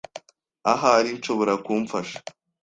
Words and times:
Ahari 0.71 1.09
nshobora 1.17 1.53
kumfasha. 1.65 2.17